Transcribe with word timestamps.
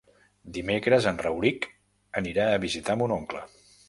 Dimecres 0.53 1.07
en 1.11 1.19
Rauric 1.25 1.67
anirà 2.21 2.47
a 2.55 2.63
visitar 2.65 2.97
mon 3.03 3.15
oncle. 3.19 3.43